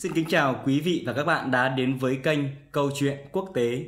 Xin 0.00 0.12
kính 0.12 0.24
chào 0.28 0.62
quý 0.66 0.80
vị 0.80 1.02
và 1.06 1.12
các 1.12 1.24
bạn 1.24 1.50
đã 1.50 1.68
đến 1.68 1.96
với 1.96 2.16
kênh 2.16 2.38
Câu 2.72 2.90
chuyện 2.94 3.18
quốc 3.32 3.50
tế. 3.54 3.84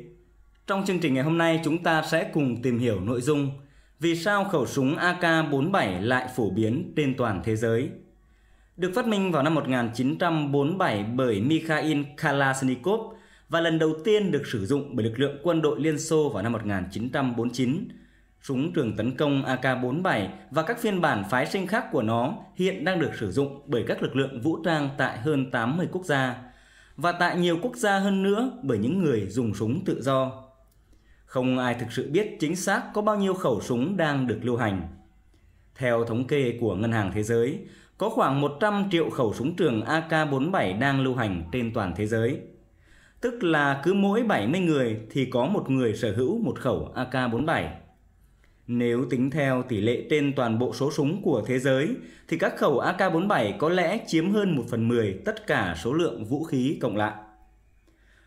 Trong 0.67 0.85
chương 0.85 0.99
trình 0.99 1.13
ngày 1.13 1.23
hôm 1.23 1.37
nay, 1.37 1.61
chúng 1.63 1.83
ta 1.83 2.03
sẽ 2.11 2.29
cùng 2.33 2.61
tìm 2.61 2.79
hiểu 2.79 2.99
nội 2.99 3.21
dung 3.21 3.51
Vì 3.99 4.15
sao 4.15 4.43
khẩu 4.43 4.65
súng 4.65 4.95
AK-47 4.95 6.01
lại 6.01 6.27
phổ 6.35 6.49
biến 6.49 6.93
trên 6.95 7.15
toàn 7.17 7.41
thế 7.43 7.55
giới. 7.55 7.89
Được 8.77 8.91
phát 8.95 9.07
minh 9.07 9.31
vào 9.31 9.43
năm 9.43 9.55
1947 9.55 11.03
bởi 11.03 11.41
Mikhail 11.41 12.01
Kalashnikov 12.17 13.01
và 13.49 13.61
lần 13.61 13.79
đầu 13.79 13.93
tiên 14.03 14.31
được 14.31 14.47
sử 14.47 14.65
dụng 14.65 14.95
bởi 14.95 15.05
lực 15.05 15.19
lượng 15.19 15.37
quân 15.43 15.61
đội 15.61 15.81
Liên 15.81 15.99
Xô 15.99 16.29
vào 16.29 16.43
năm 16.43 16.51
1949 16.51 17.87
Súng 18.43 18.73
trường 18.73 18.95
tấn 18.97 19.17
công 19.17 19.43
AK-47 19.43 20.27
và 20.51 20.63
các 20.63 20.79
phiên 20.79 21.01
bản 21.01 21.23
phái 21.29 21.45
sinh 21.45 21.67
khác 21.67 21.85
của 21.91 22.01
nó 22.01 22.35
hiện 22.55 22.85
đang 22.85 22.99
được 22.99 23.11
sử 23.19 23.31
dụng 23.31 23.61
bởi 23.65 23.83
các 23.87 24.03
lực 24.03 24.15
lượng 24.15 24.41
vũ 24.41 24.63
trang 24.63 24.89
tại 24.97 25.17
hơn 25.17 25.51
80 25.51 25.87
quốc 25.91 26.05
gia 26.05 26.35
và 26.97 27.11
tại 27.11 27.37
nhiều 27.37 27.57
quốc 27.61 27.75
gia 27.75 27.99
hơn 27.99 28.23
nữa 28.23 28.51
bởi 28.63 28.77
những 28.77 29.03
người 29.03 29.25
dùng 29.29 29.53
súng 29.53 29.85
tự 29.85 30.01
do. 30.01 30.43
Không 31.25 31.57
ai 31.57 31.73
thực 31.73 31.91
sự 31.91 32.09
biết 32.11 32.37
chính 32.39 32.55
xác 32.55 32.83
có 32.93 33.01
bao 33.01 33.17
nhiêu 33.17 33.33
khẩu 33.33 33.61
súng 33.61 33.97
đang 33.97 34.27
được 34.27 34.39
lưu 34.41 34.57
hành. 34.57 34.87
Theo 35.75 36.05
thống 36.05 36.27
kê 36.27 36.57
của 36.61 36.75
Ngân 36.75 36.91
hàng 36.91 37.11
Thế 37.13 37.23
giới, 37.23 37.59
có 37.97 38.09
khoảng 38.09 38.41
100 38.41 38.87
triệu 38.91 39.09
khẩu 39.09 39.33
súng 39.33 39.55
trường 39.55 39.81
AK-47 39.81 40.79
đang 40.79 41.01
lưu 41.01 41.15
hành 41.15 41.43
trên 41.51 41.73
toàn 41.73 41.93
thế 41.95 42.05
giới. 42.07 42.39
Tức 43.21 43.43
là 43.43 43.81
cứ 43.83 43.93
mỗi 43.93 44.23
70 44.23 44.61
người 44.61 44.99
thì 45.11 45.25
có 45.25 45.45
một 45.45 45.69
người 45.69 45.95
sở 45.95 46.13
hữu 46.15 46.39
một 46.39 46.59
khẩu 46.59 46.93
AK-47. 46.95 47.82
Nếu 48.67 49.05
tính 49.09 49.29
theo 49.29 49.63
tỷ 49.63 49.81
lệ 49.81 50.07
trên 50.09 50.33
toàn 50.35 50.59
bộ 50.59 50.73
số 50.73 50.91
súng 50.91 51.21
của 51.21 51.43
thế 51.47 51.59
giới, 51.59 51.95
thì 52.27 52.37
các 52.37 52.57
khẩu 52.57 52.79
AK-47 52.79 53.57
có 53.57 53.69
lẽ 53.69 53.99
chiếm 54.07 54.31
hơn 54.31 54.55
1 54.55 54.63
phần 54.69 54.87
10 54.87 55.19
tất 55.25 55.47
cả 55.47 55.75
số 55.83 55.93
lượng 55.93 56.25
vũ 56.25 56.43
khí 56.43 56.77
cộng 56.81 56.97
lại. 56.97 57.13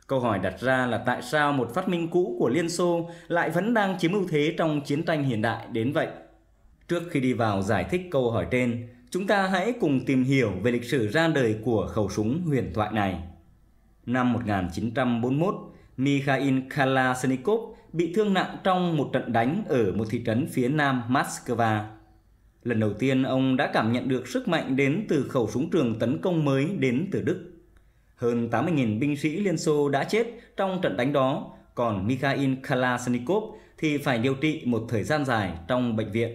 Câu 0.07 0.21
hỏi 0.21 0.39
đặt 0.39 0.61
ra 0.61 0.87
là 0.87 0.99
tại 0.99 1.23
sao 1.23 1.53
một 1.53 1.75
phát 1.75 1.89
minh 1.89 2.09
cũ 2.09 2.37
của 2.39 2.49
Liên 2.49 2.69
Xô 2.69 3.11
lại 3.29 3.51
vẫn 3.51 3.75
đang 3.75 3.99
chiếm 3.99 4.13
ưu 4.13 4.27
thế 4.29 4.55
trong 4.59 4.81
chiến 4.81 5.03
tranh 5.03 5.25
hiện 5.25 5.43
đại 5.43 5.67
đến 5.73 5.93
vậy? 5.93 6.09
Trước 6.89 7.03
khi 7.11 7.21
đi 7.21 7.33
vào 7.33 7.63
giải 7.63 7.85
thích 7.91 8.03
câu 8.11 8.31
hỏi 8.31 8.47
trên, 8.51 8.89
chúng 9.11 9.27
ta 9.27 9.47
hãy 9.47 9.73
cùng 9.81 10.05
tìm 10.05 10.25
hiểu 10.25 10.51
về 10.63 10.71
lịch 10.73 10.85
sử 10.85 11.09
ra 11.09 11.29
đời 11.29 11.57
của 11.65 11.87
khẩu 11.87 12.09
súng 12.09 12.43
huyền 12.47 12.71
thoại 12.75 12.91
này. 12.93 13.19
Năm 14.07 14.33
1941, 14.33 15.55
Mikhail 15.97 16.59
Kalashnikov 16.71 17.61
bị 17.97 18.13
thương 18.15 18.35
nặng 18.35 18.57
trong 18.65 18.97
một 18.97 19.11
trận 19.13 19.33
đánh 19.33 19.63
ở 19.69 19.93
một 19.93 20.05
thị 20.11 20.23
trấn 20.27 20.47
phía 20.47 20.69
nam 20.69 21.03
Moscow. 21.09 21.85
Lần 22.63 22.81
đầu 22.81 22.93
tiên 22.93 23.23
ông 23.23 23.57
đã 23.57 23.71
cảm 23.73 23.93
nhận 23.93 24.09
được 24.09 24.29
sức 24.29 24.49
mạnh 24.49 24.77
đến 24.77 25.07
từ 25.09 25.29
khẩu 25.29 25.51
súng 25.51 25.71
trường 25.71 25.99
tấn 25.99 26.19
công 26.19 26.45
mới 26.45 26.67
đến 26.79 27.09
từ 27.13 27.23
Đức. 27.23 27.53
Hơn 28.17 28.49
80.000 28.51 28.99
binh 28.99 29.17
sĩ 29.17 29.37
Liên 29.37 29.59
Xô 29.59 29.89
đã 29.89 30.05
chết 30.05 30.27
trong 30.57 30.81
trận 30.83 30.97
đánh 30.97 31.13
đó, 31.13 31.53
còn 31.75 32.07
Mikhail 32.07 32.55
Kalashnikov 32.63 33.45
thì 33.79 33.99
phải 33.99 34.19
điều 34.19 34.35
trị 34.35 34.63
một 34.65 34.87
thời 34.89 35.03
gian 35.03 35.25
dài 35.25 35.53
trong 35.69 35.97
bệnh 35.97 36.13
viện. 36.13 36.35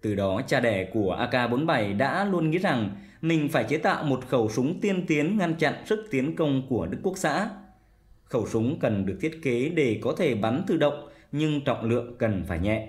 Từ 0.00 0.14
đó 0.14 0.40
cha 0.46 0.60
đẻ 0.60 0.90
của 0.92 1.28
AK-47 1.30 1.96
đã 1.96 2.24
luôn 2.24 2.50
nghĩ 2.50 2.58
rằng 2.58 2.90
mình 3.20 3.48
phải 3.48 3.64
chế 3.64 3.78
tạo 3.78 4.04
một 4.04 4.28
khẩu 4.28 4.48
súng 4.48 4.80
tiên 4.80 5.04
tiến 5.06 5.38
ngăn 5.38 5.54
chặn 5.54 5.74
sức 5.86 6.06
tiến 6.10 6.36
công 6.36 6.62
của 6.68 6.86
Đức 6.86 6.98
Quốc 7.02 7.18
xã 7.18 7.50
Khẩu 8.32 8.46
súng 8.46 8.78
cần 8.80 9.06
được 9.06 9.18
thiết 9.20 9.42
kế 9.42 9.68
để 9.68 9.98
có 10.02 10.14
thể 10.18 10.34
bắn 10.34 10.62
tự 10.66 10.76
động 10.76 11.08
nhưng 11.32 11.60
trọng 11.60 11.90
lượng 11.90 12.14
cần 12.18 12.44
phải 12.48 12.58
nhẹ. 12.58 12.88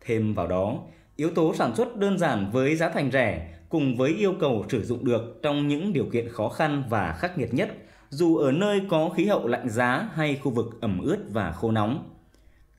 Thêm 0.00 0.34
vào 0.34 0.46
đó, 0.46 0.78
yếu 1.16 1.30
tố 1.30 1.54
sản 1.54 1.76
xuất 1.76 1.96
đơn 1.96 2.18
giản 2.18 2.50
với 2.52 2.76
giá 2.76 2.88
thành 2.88 3.10
rẻ 3.10 3.54
cùng 3.68 3.96
với 3.96 4.14
yêu 4.14 4.34
cầu 4.40 4.64
sử 4.68 4.84
dụng 4.84 5.04
được 5.04 5.40
trong 5.42 5.68
những 5.68 5.92
điều 5.92 6.04
kiện 6.12 6.28
khó 6.28 6.48
khăn 6.48 6.82
và 6.88 7.12
khắc 7.12 7.38
nghiệt 7.38 7.54
nhất, 7.54 7.68
dù 8.10 8.36
ở 8.36 8.52
nơi 8.52 8.82
có 8.88 9.08
khí 9.08 9.24
hậu 9.24 9.46
lạnh 9.46 9.68
giá 9.68 10.08
hay 10.14 10.36
khu 10.42 10.50
vực 10.50 10.78
ẩm 10.80 11.00
ướt 11.00 11.18
và 11.30 11.52
khô 11.52 11.70
nóng. 11.70 12.10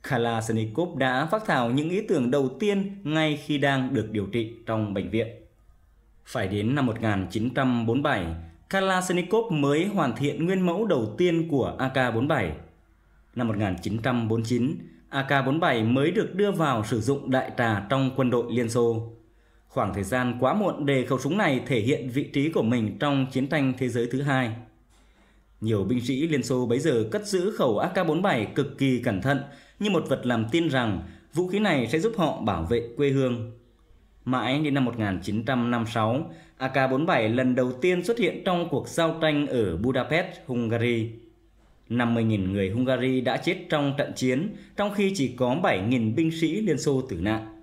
Kalashnikov 0.02 0.98
đã 0.98 1.26
phát 1.26 1.42
thảo 1.46 1.70
những 1.70 1.90
ý 1.90 2.00
tưởng 2.08 2.30
đầu 2.30 2.48
tiên 2.60 3.00
ngay 3.04 3.36
khi 3.36 3.58
đang 3.58 3.94
được 3.94 4.08
điều 4.10 4.26
trị 4.26 4.52
trong 4.66 4.94
bệnh 4.94 5.10
viện. 5.10 5.28
Phải 6.24 6.48
đến 6.48 6.74
năm 6.74 6.86
1947, 6.86 8.26
Kalashnikov 8.70 9.52
mới 9.52 9.84
hoàn 9.84 10.16
thiện 10.16 10.44
nguyên 10.44 10.60
mẫu 10.60 10.86
đầu 10.86 11.14
tiên 11.18 11.48
của 11.48 11.76
AK-47. 11.78 12.50
Năm 13.34 13.48
1949, 13.48 14.78
AK-47 15.10 15.92
mới 15.92 16.10
được 16.10 16.34
đưa 16.34 16.52
vào 16.52 16.84
sử 16.84 17.00
dụng 17.00 17.30
đại 17.30 17.50
trà 17.58 17.86
trong 17.88 18.10
quân 18.16 18.30
đội 18.30 18.52
Liên 18.52 18.68
Xô. 18.68 19.12
Khoảng 19.68 19.94
thời 19.94 20.04
gian 20.04 20.36
quá 20.40 20.54
muộn 20.54 20.86
để 20.86 21.06
khẩu 21.06 21.18
súng 21.18 21.38
này 21.38 21.60
thể 21.66 21.80
hiện 21.80 22.10
vị 22.10 22.30
trí 22.32 22.48
của 22.48 22.62
mình 22.62 22.98
trong 22.98 23.26
chiến 23.32 23.46
tranh 23.46 23.72
thế 23.78 23.88
giới 23.88 24.08
thứ 24.12 24.22
hai. 24.22 24.56
Nhiều 25.60 25.84
binh 25.84 26.00
sĩ 26.00 26.28
Liên 26.28 26.42
Xô 26.42 26.66
bấy 26.66 26.78
giờ 26.78 27.08
cất 27.10 27.26
giữ 27.26 27.50
khẩu 27.56 27.78
AK-47 27.78 28.46
cực 28.54 28.78
kỳ 28.78 29.02
cẩn 29.02 29.22
thận 29.22 29.40
như 29.78 29.90
một 29.90 30.04
vật 30.08 30.26
làm 30.26 30.46
tin 30.52 30.68
rằng 30.68 31.02
vũ 31.34 31.48
khí 31.48 31.58
này 31.58 31.86
sẽ 31.86 31.98
giúp 31.98 32.12
họ 32.16 32.40
bảo 32.40 32.62
vệ 32.62 32.88
quê 32.96 33.08
hương. 33.10 33.59
Mãi 34.24 34.60
đến 34.64 34.74
năm 34.74 34.84
1956, 34.84 36.30
AK-47 36.58 37.34
lần 37.34 37.54
đầu 37.54 37.72
tiên 37.72 38.04
xuất 38.04 38.18
hiện 38.18 38.44
trong 38.44 38.68
cuộc 38.70 38.88
giao 38.88 39.18
tranh 39.22 39.46
ở 39.46 39.76
Budapest, 39.76 40.26
Hungary. 40.46 41.10
50.000 41.88 42.52
người 42.52 42.70
Hungary 42.70 43.20
đã 43.20 43.36
chết 43.36 43.56
trong 43.68 43.94
trận 43.98 44.12
chiến, 44.16 44.56
trong 44.76 44.94
khi 44.94 45.12
chỉ 45.14 45.28
có 45.28 45.56
7.000 45.62 46.14
binh 46.14 46.30
sĩ 46.40 46.60
Liên 46.60 46.78
Xô 46.78 47.00
tử 47.00 47.20
nạn. 47.20 47.62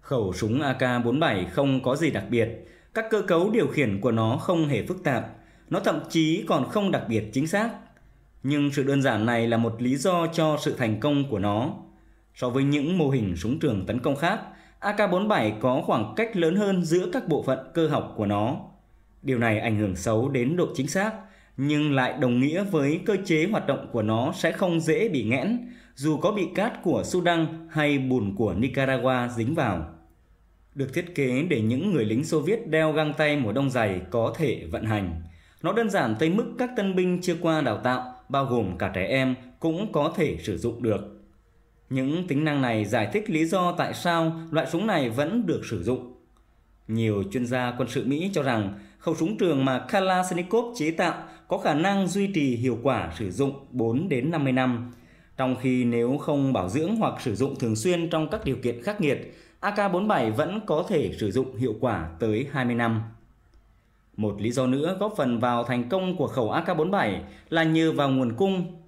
Khẩu 0.00 0.32
súng 0.32 0.60
AK-47 0.60 1.44
không 1.50 1.82
có 1.82 1.96
gì 1.96 2.10
đặc 2.10 2.24
biệt, 2.30 2.48
các 2.94 3.06
cơ 3.10 3.22
cấu 3.22 3.50
điều 3.50 3.66
khiển 3.66 4.00
của 4.00 4.10
nó 4.10 4.36
không 4.36 4.68
hề 4.68 4.86
phức 4.86 5.04
tạp, 5.04 5.24
nó 5.70 5.80
thậm 5.80 6.00
chí 6.10 6.44
còn 6.48 6.68
không 6.68 6.90
đặc 6.90 7.02
biệt 7.08 7.24
chính 7.32 7.46
xác. 7.46 7.70
Nhưng 8.42 8.70
sự 8.70 8.82
đơn 8.82 9.02
giản 9.02 9.26
này 9.26 9.46
là 9.46 9.56
một 9.56 9.82
lý 9.82 9.96
do 9.96 10.26
cho 10.26 10.58
sự 10.60 10.74
thành 10.78 11.00
công 11.00 11.30
của 11.30 11.38
nó. 11.38 11.74
So 12.34 12.50
với 12.50 12.64
những 12.64 12.98
mô 12.98 13.10
hình 13.10 13.36
súng 13.36 13.58
trường 13.58 13.86
tấn 13.86 13.98
công 13.98 14.16
khác, 14.16 14.40
AK-47 14.82 15.52
có 15.60 15.82
khoảng 15.86 16.14
cách 16.16 16.36
lớn 16.36 16.56
hơn 16.56 16.84
giữa 16.84 17.08
các 17.12 17.28
bộ 17.28 17.42
phận 17.42 17.58
cơ 17.74 17.88
học 17.88 18.12
của 18.16 18.26
nó. 18.26 18.56
Điều 19.22 19.38
này 19.38 19.58
ảnh 19.58 19.78
hưởng 19.78 19.96
xấu 19.96 20.28
đến 20.28 20.56
độ 20.56 20.66
chính 20.74 20.88
xác, 20.88 21.12
nhưng 21.56 21.94
lại 21.94 22.14
đồng 22.20 22.40
nghĩa 22.40 22.64
với 22.64 23.00
cơ 23.06 23.16
chế 23.24 23.46
hoạt 23.50 23.66
động 23.66 23.88
của 23.92 24.02
nó 24.02 24.32
sẽ 24.32 24.52
không 24.52 24.80
dễ 24.80 25.08
bị 25.08 25.24
nghẽn, 25.24 25.58
dù 25.94 26.16
có 26.16 26.32
bị 26.32 26.46
cát 26.54 26.82
của 26.82 27.02
Sudan 27.04 27.68
hay 27.70 27.98
bùn 27.98 28.34
của 28.36 28.54
Nicaragua 28.54 29.28
dính 29.36 29.54
vào. 29.54 29.86
Được 30.74 30.94
thiết 30.94 31.14
kế 31.14 31.42
để 31.42 31.60
những 31.60 31.92
người 31.92 32.04
lính 32.04 32.24
Xô 32.24 32.40
Viết 32.40 32.68
đeo 32.68 32.92
găng 32.92 33.12
tay 33.12 33.36
mùa 33.36 33.52
đông 33.52 33.70
dày 33.70 34.00
có 34.10 34.34
thể 34.36 34.66
vận 34.70 34.84
hành. 34.84 35.22
Nó 35.62 35.72
đơn 35.72 35.90
giản 35.90 36.16
tới 36.18 36.30
mức 36.30 36.54
các 36.58 36.70
tân 36.76 36.96
binh 36.96 37.20
chưa 37.22 37.36
qua 37.40 37.60
đào 37.60 37.78
tạo, 37.84 38.14
bao 38.28 38.44
gồm 38.44 38.78
cả 38.78 38.90
trẻ 38.94 39.06
em, 39.06 39.34
cũng 39.60 39.92
có 39.92 40.12
thể 40.16 40.36
sử 40.40 40.58
dụng 40.58 40.82
được. 40.82 41.21
Những 41.92 42.26
tính 42.28 42.44
năng 42.44 42.62
này 42.62 42.84
giải 42.84 43.08
thích 43.12 43.30
lý 43.30 43.44
do 43.44 43.72
tại 43.72 43.94
sao 43.94 44.32
loại 44.50 44.66
súng 44.66 44.86
này 44.86 45.10
vẫn 45.10 45.46
được 45.46 45.60
sử 45.70 45.82
dụng. 45.82 46.14
Nhiều 46.88 47.22
chuyên 47.32 47.46
gia 47.46 47.74
quân 47.78 47.88
sự 47.88 48.04
Mỹ 48.06 48.30
cho 48.34 48.42
rằng 48.42 48.78
khẩu 48.98 49.14
súng 49.14 49.38
trường 49.38 49.64
mà 49.64 49.78
Kalashnikov 49.78 50.78
chế 50.78 50.90
tạo 50.90 51.14
có 51.48 51.58
khả 51.58 51.74
năng 51.74 52.08
duy 52.08 52.26
trì 52.26 52.56
hiệu 52.56 52.78
quả 52.82 53.12
sử 53.18 53.30
dụng 53.30 53.52
4 53.70 54.08
đến 54.08 54.30
50 54.30 54.52
năm, 54.52 54.92
trong 55.36 55.56
khi 55.60 55.84
nếu 55.84 56.18
không 56.18 56.52
bảo 56.52 56.68
dưỡng 56.68 56.96
hoặc 56.96 57.20
sử 57.20 57.34
dụng 57.34 57.58
thường 57.58 57.76
xuyên 57.76 58.10
trong 58.10 58.28
các 58.30 58.44
điều 58.44 58.56
kiện 58.56 58.82
khắc 58.82 59.00
nghiệt, 59.00 59.34
AK-47 59.60 60.32
vẫn 60.32 60.60
có 60.66 60.84
thể 60.88 61.12
sử 61.18 61.30
dụng 61.30 61.56
hiệu 61.56 61.74
quả 61.80 62.08
tới 62.18 62.46
20 62.52 62.74
năm. 62.74 63.02
Một 64.16 64.40
lý 64.40 64.50
do 64.50 64.66
nữa 64.66 64.96
góp 65.00 65.14
phần 65.16 65.38
vào 65.38 65.64
thành 65.64 65.88
công 65.88 66.16
của 66.16 66.26
khẩu 66.26 66.52
AK-47 66.52 67.20
là 67.50 67.64
nhờ 67.64 67.92
vào 67.92 68.10
nguồn 68.10 68.32
cung 68.36 68.81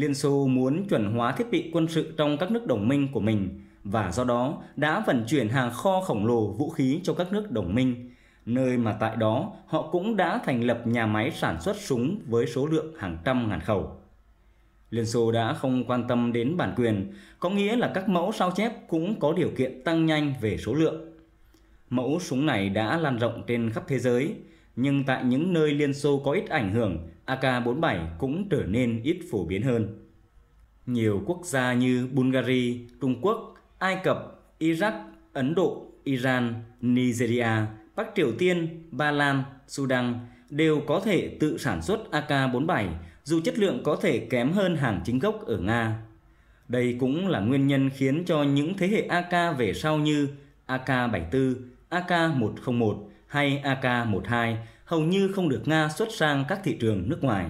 Liên 0.00 0.14
Xô 0.14 0.46
muốn 0.46 0.88
chuẩn 0.88 1.12
hóa 1.12 1.32
thiết 1.32 1.50
bị 1.50 1.70
quân 1.72 1.88
sự 1.88 2.14
trong 2.16 2.36
các 2.38 2.50
nước 2.50 2.66
đồng 2.66 2.88
minh 2.88 3.08
của 3.12 3.20
mình 3.20 3.60
và 3.84 4.12
do 4.12 4.24
đó 4.24 4.62
đã 4.76 5.04
vận 5.06 5.24
chuyển 5.28 5.48
hàng 5.48 5.70
kho 5.72 6.00
khổng 6.00 6.26
lồ 6.26 6.46
vũ 6.46 6.70
khí 6.70 7.00
cho 7.02 7.14
các 7.14 7.32
nước 7.32 7.50
đồng 7.50 7.74
minh, 7.74 8.10
nơi 8.46 8.78
mà 8.78 8.96
tại 9.00 9.16
đó 9.16 9.52
họ 9.66 9.82
cũng 9.92 10.16
đã 10.16 10.40
thành 10.44 10.64
lập 10.64 10.86
nhà 10.86 11.06
máy 11.06 11.30
sản 11.30 11.60
xuất 11.60 11.76
súng 11.76 12.20
với 12.26 12.46
số 12.46 12.66
lượng 12.66 12.94
hàng 12.98 13.18
trăm 13.24 13.48
ngàn 13.48 13.60
khẩu. 13.60 13.96
Liên 14.90 15.06
Xô 15.06 15.32
đã 15.32 15.54
không 15.54 15.84
quan 15.84 16.08
tâm 16.08 16.32
đến 16.32 16.56
bản 16.56 16.74
quyền, 16.76 17.12
có 17.38 17.50
nghĩa 17.50 17.76
là 17.76 17.90
các 17.94 18.08
mẫu 18.08 18.32
sao 18.32 18.50
chép 18.50 18.72
cũng 18.88 19.20
có 19.20 19.32
điều 19.32 19.50
kiện 19.56 19.84
tăng 19.84 20.06
nhanh 20.06 20.34
về 20.40 20.56
số 20.56 20.74
lượng. 20.74 21.12
Mẫu 21.90 22.18
súng 22.20 22.46
này 22.46 22.68
đã 22.68 22.98
lan 22.98 23.18
rộng 23.18 23.42
trên 23.46 23.70
khắp 23.70 23.84
thế 23.88 23.98
giới, 23.98 24.34
nhưng 24.80 25.04
tại 25.04 25.24
những 25.24 25.52
nơi 25.52 25.72
Liên 25.72 25.94
Xô 25.94 26.18
có 26.24 26.32
ít 26.32 26.48
ảnh 26.48 26.72
hưởng, 26.72 27.08
AK-47 27.26 28.06
cũng 28.18 28.48
trở 28.48 28.62
nên 28.66 29.02
ít 29.02 29.18
phổ 29.30 29.44
biến 29.44 29.62
hơn. 29.62 30.06
Nhiều 30.86 31.22
quốc 31.26 31.40
gia 31.44 31.74
như 31.74 32.08
Bulgaria, 32.12 32.74
Trung 33.00 33.20
Quốc, 33.22 33.54
Ai 33.78 33.96
Cập, 34.04 34.42
Iraq, 34.58 34.92
Ấn 35.32 35.54
Độ, 35.54 35.86
Iran, 36.04 36.54
Nigeria, 36.80 37.48
Bắc 37.96 38.06
Triều 38.16 38.32
Tiên, 38.38 38.68
Ba 38.90 39.10
Lan, 39.10 39.42
Sudan 39.68 40.14
đều 40.50 40.80
có 40.86 41.00
thể 41.00 41.36
tự 41.40 41.58
sản 41.58 41.82
xuất 41.82 42.00
AK-47 42.10 42.88
dù 43.24 43.40
chất 43.40 43.58
lượng 43.58 43.82
có 43.84 43.96
thể 43.96 44.18
kém 44.18 44.52
hơn 44.52 44.76
hàng 44.76 45.00
chính 45.04 45.18
gốc 45.18 45.46
ở 45.46 45.56
Nga. 45.56 46.02
Đây 46.68 46.96
cũng 47.00 47.28
là 47.28 47.40
nguyên 47.40 47.66
nhân 47.66 47.90
khiến 47.90 48.24
cho 48.26 48.42
những 48.42 48.76
thế 48.76 48.88
hệ 48.88 49.00
AK 49.02 49.58
về 49.58 49.74
sau 49.74 49.98
như 49.98 50.28
AK-74, 50.66 51.54
AK-101 51.90 53.09
hay 53.30 53.62
AK-12 53.64 54.56
hầu 54.84 55.00
như 55.00 55.32
không 55.32 55.48
được 55.48 55.62
Nga 55.68 55.88
xuất 55.88 56.08
sang 56.12 56.44
các 56.48 56.60
thị 56.64 56.76
trường 56.80 57.08
nước 57.08 57.24
ngoài. 57.24 57.46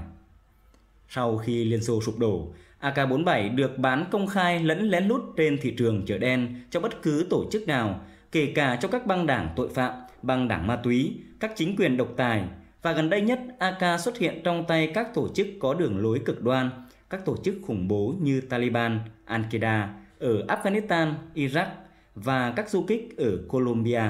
Sau 1.09 1.39
khi 1.39 1.65
Liên 1.65 1.83
Xô 1.83 2.01
sụp 2.03 2.19
đổ, 2.19 2.49
AK-47 2.81 3.55
được 3.55 3.79
bán 3.79 4.05
công 4.11 4.27
khai 4.27 4.59
lẫn 4.59 4.89
lén 4.89 5.05
lút 5.05 5.23
trên 5.37 5.59
thị 5.63 5.75
trường 5.79 6.07
chợ 6.07 6.19
đen 6.19 6.55
cho 6.71 6.81
bất 6.81 7.03
cứ 7.03 7.27
tổ 7.31 7.45
chức 7.53 7.67
nào, 7.67 8.01
kể 8.33 8.53
cả 8.55 8.79
cho 8.81 8.89
các 8.89 9.07
băng 9.07 9.27
đảng 9.27 9.49
tội 9.57 9.69
phạm, 9.69 9.93
băng 10.23 10.49
đảng 10.49 10.67
ma 10.67 10.77
túy, 10.77 11.17
các 11.41 11.53
chính 11.57 11.77
quyền 11.77 11.97
độc 11.97 12.09
tài. 12.17 12.45
Và 12.83 12.93
gần 12.93 13.11
đây 13.11 13.21
nhất, 13.21 13.41
AK 13.59 14.01
xuất 14.01 14.19
hiện 14.19 14.41
trong 14.45 14.65
tay 14.69 14.91
các 14.95 15.15
tổ 15.15 15.29
chức 15.35 15.47
có 15.61 15.75
đường 15.75 15.99
lối 15.99 16.19
cực 16.25 16.43
đoan, 16.43 16.71
các 17.11 17.25
tổ 17.25 17.37
chức 17.45 17.55
khủng 17.67 17.89
bố 17.89 18.15
như 18.21 18.41
Taliban, 18.41 18.99
Al-Qaeda 19.27 19.87
ở 20.19 20.47
Afghanistan, 20.47 21.13
Iraq 21.35 21.67
và 22.15 22.53
các 22.57 22.71
du 22.71 22.85
kích 22.89 23.17
ở 23.17 23.31
Colombia. 23.49 24.03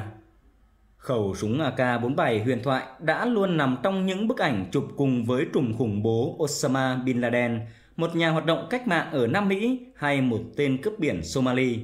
Khẩu 1.00 1.34
súng 1.34 1.58
AK-47 1.58 2.44
huyền 2.44 2.62
thoại 2.62 2.82
đã 2.98 3.24
luôn 3.24 3.56
nằm 3.56 3.76
trong 3.82 4.06
những 4.06 4.28
bức 4.28 4.38
ảnh 4.38 4.66
chụp 4.72 4.88
cùng 4.96 5.24
với 5.24 5.46
trùm 5.52 5.76
khủng 5.78 6.02
bố 6.02 6.36
Osama 6.42 6.96
Bin 7.04 7.20
Laden, 7.20 7.60
một 7.96 8.16
nhà 8.16 8.30
hoạt 8.30 8.46
động 8.46 8.66
cách 8.70 8.86
mạng 8.86 9.08
ở 9.12 9.26
Nam 9.26 9.48
Mỹ 9.48 9.80
hay 9.94 10.20
một 10.20 10.40
tên 10.56 10.82
cướp 10.82 10.98
biển 10.98 11.22
Somali. 11.22 11.78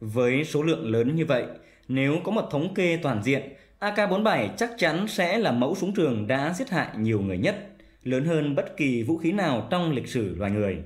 Với 0.00 0.44
số 0.44 0.62
lượng 0.62 0.90
lớn 0.90 1.16
như 1.16 1.26
vậy, 1.26 1.44
nếu 1.88 2.16
có 2.24 2.32
một 2.32 2.48
thống 2.50 2.74
kê 2.74 2.98
toàn 3.02 3.22
diện, 3.22 3.42
AK-47 3.80 4.48
chắc 4.56 4.70
chắn 4.78 5.08
sẽ 5.08 5.38
là 5.38 5.52
mẫu 5.52 5.74
súng 5.74 5.94
trường 5.94 6.26
đã 6.26 6.52
giết 6.52 6.70
hại 6.70 6.88
nhiều 6.96 7.20
người 7.20 7.38
nhất, 7.38 7.56
lớn 8.04 8.24
hơn 8.24 8.54
bất 8.54 8.76
kỳ 8.76 9.02
vũ 9.02 9.16
khí 9.16 9.32
nào 9.32 9.68
trong 9.70 9.92
lịch 9.92 10.08
sử 10.08 10.34
loài 10.34 10.50
người. 10.50 10.82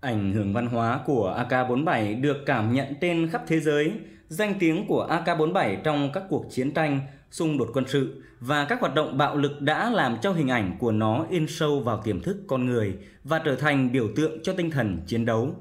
Ảnh 0.00 0.32
hưởng 0.32 0.52
văn 0.52 0.66
hóa 0.66 1.00
của 1.06 1.44
AK-47 1.48 2.20
được 2.20 2.36
cảm 2.46 2.72
nhận 2.72 2.94
trên 3.00 3.28
khắp 3.30 3.42
thế 3.46 3.60
giới, 3.60 3.92
danh 4.28 4.54
tiếng 4.58 4.86
của 4.86 5.06
AK-47 5.10 5.76
trong 5.84 6.10
các 6.12 6.22
cuộc 6.28 6.46
chiến 6.50 6.74
tranh, 6.74 7.00
xung 7.30 7.58
đột 7.58 7.68
quân 7.74 7.84
sự 7.88 8.22
và 8.40 8.64
các 8.64 8.80
hoạt 8.80 8.94
động 8.94 9.18
bạo 9.18 9.36
lực 9.36 9.60
đã 9.60 9.90
làm 9.90 10.16
cho 10.22 10.32
hình 10.32 10.48
ảnh 10.48 10.76
của 10.78 10.92
nó 10.92 11.26
in 11.30 11.46
sâu 11.48 11.80
vào 11.80 12.00
tiềm 12.04 12.22
thức 12.22 12.36
con 12.46 12.66
người 12.66 12.94
và 13.24 13.38
trở 13.38 13.56
thành 13.56 13.92
biểu 13.92 14.08
tượng 14.16 14.42
cho 14.42 14.52
tinh 14.52 14.70
thần 14.70 15.02
chiến 15.06 15.24
đấu. 15.24 15.54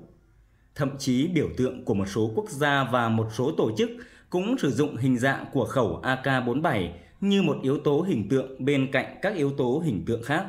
Thậm 0.76 0.98
chí 0.98 1.28
biểu 1.28 1.50
tượng 1.58 1.86
của 1.86 1.94
một 1.94 2.08
số 2.08 2.32
quốc 2.36 2.50
gia 2.50 2.84
và 2.84 3.10
một 3.10 3.28
số 3.34 3.52
tổ 3.52 3.72
chức 3.78 3.90
cũng 4.30 4.58
sử 4.58 4.72
dụng 4.72 4.96
hình 4.96 5.18
dạng 5.18 5.46
của 5.54 5.66
khẩu 5.66 6.02
AK-47 6.04 6.90
như 7.22 7.42
một 7.42 7.58
yếu 7.62 7.78
tố 7.78 8.02
hình 8.02 8.30
tượng 8.30 8.66
bên 8.66 8.92
cạnh 8.92 9.18
các 9.22 9.36
yếu 9.36 9.52
tố 9.52 9.82
hình 9.86 10.04
tượng 10.06 10.24
khác. 10.24 10.46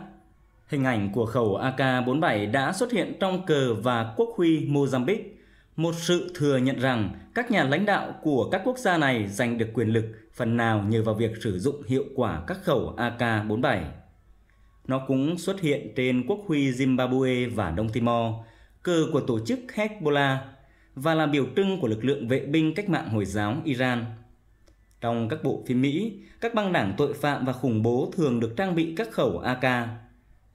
Hình 0.69 0.85
ảnh 0.85 1.13
của 1.13 1.27
khẩu 1.27 1.59
AK-47 1.59 2.51
đã 2.51 2.73
xuất 2.73 2.93
hiện 2.93 3.17
trong 3.21 3.47
cờ 3.47 3.75
và 3.75 4.15
quốc 4.17 4.29
huy 4.37 4.67
Mozambique, 4.67 5.23
một 5.77 5.95
sự 5.99 6.33
thừa 6.35 6.57
nhận 6.57 6.79
rằng 6.79 7.11
các 7.35 7.51
nhà 7.51 7.65
lãnh 7.65 7.87
đạo 7.87 8.15
của 8.23 8.49
các 8.51 8.63
quốc 8.65 8.79
gia 8.79 8.99
này 8.99 9.29
giành 9.29 9.59
được 9.59 9.69
quyền 9.75 9.89
lực 9.89 10.05
phần 10.35 10.57
nào 10.57 10.85
nhờ 10.89 11.03
vào 11.03 11.15
việc 11.15 11.33
sử 11.43 11.59
dụng 11.59 11.83
hiệu 11.87 12.05
quả 12.15 12.43
các 12.47 12.59
khẩu 12.65 12.95
AK-47. 12.97 13.83
Nó 14.87 15.05
cũng 15.07 15.39
xuất 15.39 15.61
hiện 15.61 15.93
trên 15.97 16.27
quốc 16.27 16.39
huy 16.47 16.71
Zimbabwe 16.71 17.55
và 17.55 17.71
Đông 17.71 17.89
Timor, 17.89 18.35
cờ 18.83 19.07
của 19.13 19.21
tổ 19.21 19.39
chức 19.47 19.59
Hezbollah 19.75 20.37
và 20.95 21.15
là 21.15 21.27
biểu 21.27 21.47
trưng 21.57 21.81
của 21.81 21.89
lực 21.89 22.05
lượng 22.05 22.29
vệ 22.29 22.41
binh 22.41 22.75
cách 22.75 22.89
mạng 22.89 23.09
Hồi 23.09 23.25
giáo 23.25 23.57
Iran. 23.65 24.05
Trong 25.01 25.29
các 25.29 25.45
bộ 25.45 25.63
phim 25.67 25.83
Mỹ, 25.83 26.13
các 26.41 26.55
băng 26.55 26.73
đảng 26.73 26.95
tội 26.97 27.15
phạm 27.15 27.45
và 27.45 27.53
khủng 27.53 27.83
bố 27.83 28.13
thường 28.17 28.41
được 28.41 28.55
trang 28.57 28.75
bị 28.75 28.95
các 28.97 29.11
khẩu 29.11 29.39
AK. 29.39 29.89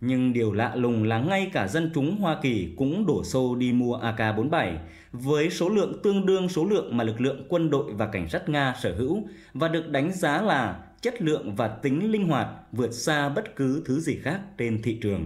Nhưng 0.06 0.34
điều 0.34 0.54
lạ 0.54 0.76
lùng 0.76 1.04
là 1.04 1.20
ngay 1.20 1.50
cả 1.54 1.68
dân 1.68 1.92
chúng 1.94 2.18
Hoa 2.18 2.38
Kỳ 2.42 2.74
cũng 2.78 3.06
đổ 3.06 3.24
xô 3.24 3.56
đi 3.56 3.74
mua 3.74 3.98
AK-47 3.98 4.76
với 5.12 5.50
số 5.50 5.70
lượng 5.70 5.94
tương 6.04 6.26
đương 6.26 6.50
số 6.50 6.66
lượng 6.66 6.98
mà 6.98 7.04
lực 7.04 7.22
lượng 7.22 7.46
quân 7.50 7.70
đội 7.70 7.94
và 7.94 8.08
cảnh 8.08 8.30
sát 8.30 8.50
Nga 8.50 8.76
sở 8.82 8.96
hữu 8.96 9.28
và 9.54 9.68
được 9.68 9.90
đánh 9.90 10.12
giá 10.14 10.42
là 10.42 10.84
chất 11.02 11.22
lượng 11.22 11.56
và 11.56 11.68
tính 11.68 12.12
linh 12.12 12.28
hoạt 12.28 12.48
vượt 12.72 12.92
xa 12.92 13.30
bất 13.30 13.56
cứ 13.56 13.84
thứ 13.86 14.00
gì 14.00 14.20
khác 14.22 14.40
trên 14.58 14.82
thị 14.82 14.98
trường. 15.02 15.26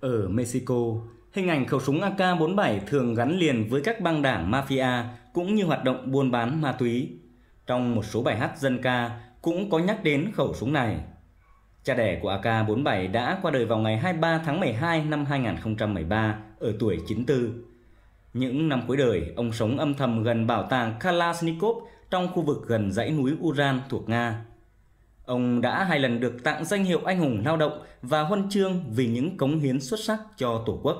Ở 0.00 0.28
Mexico, 0.28 0.94
hình 1.32 1.48
ảnh 1.48 1.66
khẩu 1.66 1.80
súng 1.80 2.00
AK-47 2.00 2.78
thường 2.86 3.14
gắn 3.14 3.38
liền 3.38 3.68
với 3.68 3.80
các 3.80 4.00
băng 4.00 4.22
đảng 4.22 4.50
mafia 4.50 5.04
cũng 5.32 5.54
như 5.54 5.64
hoạt 5.64 5.84
động 5.84 6.12
buôn 6.12 6.30
bán 6.30 6.60
ma 6.60 6.72
túy. 6.72 7.10
Trong 7.66 7.94
một 7.94 8.04
số 8.04 8.22
bài 8.22 8.36
hát 8.36 8.58
dân 8.58 8.82
ca 8.82 9.20
cũng 9.42 9.70
có 9.70 9.78
nhắc 9.78 10.04
đến 10.04 10.32
khẩu 10.34 10.54
súng 10.54 10.72
này. 10.72 11.00
Cha 11.86 11.94
đẻ 11.94 12.18
của 12.22 12.38
AK-47 12.42 13.12
đã 13.12 13.38
qua 13.42 13.50
đời 13.50 13.64
vào 13.64 13.78
ngày 13.78 13.96
23 13.96 14.38
tháng 14.44 14.60
12 14.60 15.04
năm 15.04 15.24
2013 15.24 16.38
ở 16.58 16.72
tuổi 16.78 16.98
94. 17.08 17.62
Những 18.34 18.68
năm 18.68 18.82
cuối 18.86 18.96
đời, 18.96 19.32
ông 19.36 19.52
sống 19.52 19.78
âm 19.78 19.94
thầm 19.94 20.22
gần 20.22 20.46
bảo 20.46 20.62
tàng 20.70 20.96
Kalashnikov 21.00 21.76
trong 22.10 22.28
khu 22.28 22.42
vực 22.42 22.64
gần 22.66 22.92
dãy 22.92 23.10
núi 23.10 23.32
Uran 23.42 23.80
thuộc 23.88 24.08
Nga. 24.08 24.44
Ông 25.24 25.60
đã 25.60 25.84
hai 25.84 25.98
lần 25.98 26.20
được 26.20 26.44
tặng 26.44 26.64
danh 26.64 26.84
hiệu 26.84 27.00
anh 27.04 27.18
hùng 27.18 27.42
lao 27.44 27.56
động 27.56 27.82
và 28.02 28.22
huân 28.22 28.48
chương 28.48 28.84
vì 28.94 29.06
những 29.06 29.36
cống 29.36 29.58
hiến 29.58 29.80
xuất 29.80 30.00
sắc 30.00 30.18
cho 30.36 30.62
Tổ 30.66 30.80
quốc. 30.82 30.96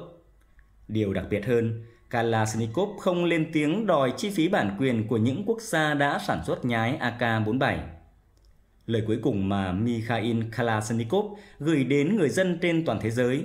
Điều 0.89 1.13
đặc 1.13 1.25
biệt 1.31 1.47
hơn, 1.47 1.85
Kalashnikov 2.11 2.89
không 3.01 3.25
lên 3.25 3.51
tiếng 3.53 3.87
đòi 3.87 4.13
chi 4.17 4.31
phí 4.31 4.49
bản 4.49 4.77
quyền 4.79 5.09
của 5.09 5.17
những 5.17 5.43
quốc 5.47 5.61
gia 5.61 5.95
đã 5.95 6.19
sản 6.27 6.45
xuất 6.47 6.65
nhái 6.65 6.99
AK-47. 7.01 7.79
Lời 8.87 9.03
cuối 9.07 9.19
cùng 9.23 9.49
mà 9.49 9.73
Mikhail 9.73 10.43
Kalashnikov 10.53 11.39
gửi 11.59 11.85
đến 11.85 12.17
người 12.17 12.29
dân 12.29 12.59
trên 12.63 12.85
toàn 12.85 12.99
thế 13.03 13.11
giới. 13.11 13.45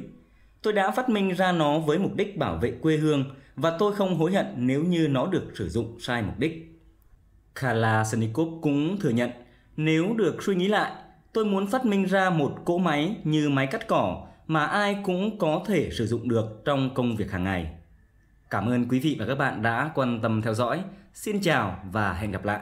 Tôi 0.61 0.73
đã 0.73 0.91
phát 0.91 1.09
minh 1.09 1.29
ra 1.29 1.51
nó 1.51 1.79
với 1.79 1.99
mục 1.99 2.15
đích 2.15 2.37
bảo 2.37 2.57
vệ 2.57 2.71
quê 2.71 2.97
hương 2.97 3.23
và 3.55 3.77
tôi 3.79 3.95
không 3.95 4.15
hối 4.15 4.33
hận 4.33 4.45
nếu 4.55 4.83
như 4.83 5.07
nó 5.07 5.27
được 5.27 5.51
sử 5.55 5.69
dụng 5.69 5.99
sai 5.99 6.21
mục 6.21 6.39
đích. 6.39 6.81
Kalashnikov 7.55 8.61
cũng 8.61 8.99
thừa 8.99 9.09
nhận 9.09 9.29
nếu 9.77 10.13
được 10.17 10.43
suy 10.43 10.55
nghĩ 10.55 10.67
lại, 10.67 10.91
tôi 11.33 11.45
muốn 11.45 11.67
phát 11.67 11.85
minh 11.85 12.05
ra 12.05 12.29
một 12.29 12.55
cỗ 12.65 12.77
máy 12.77 13.15
như 13.23 13.49
máy 13.49 13.67
cắt 13.67 13.87
cỏ 13.87 14.27
mà 14.47 14.65
ai 14.65 14.97
cũng 15.03 15.37
có 15.37 15.63
thể 15.67 15.89
sử 15.91 16.07
dụng 16.07 16.29
được 16.29 16.61
trong 16.65 16.93
công 16.93 17.15
việc 17.15 17.31
hàng 17.31 17.43
ngày. 17.43 17.71
Cảm 18.49 18.69
ơn 18.69 18.87
quý 18.89 18.99
vị 18.99 19.15
và 19.19 19.25
các 19.25 19.35
bạn 19.35 19.61
đã 19.61 19.91
quan 19.95 20.19
tâm 20.21 20.41
theo 20.41 20.53
dõi. 20.53 20.83
Xin 21.13 21.41
chào 21.41 21.83
và 21.91 22.13
hẹn 22.13 22.31
gặp 22.31 22.45
lại. 22.45 22.59